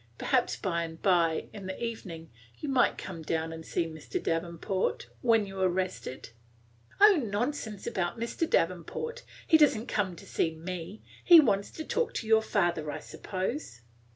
[0.17, 4.19] Perhaps by and by, in the evening, you might come down and see Mr.
[4.23, 6.29] Davenport, when you are rested."
[6.99, 8.49] "O nonsense about Mr.
[8.49, 9.21] Davenport!
[9.45, 11.03] he does n't come to see me.
[11.23, 13.81] He wants to talk to your father, I suppose."